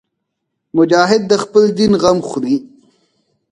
مجاهد 0.77 1.21
د 1.27 1.33
خپل 1.43 1.63
دین 1.79 1.91
غم 2.01 2.17
خوري. 2.27 2.55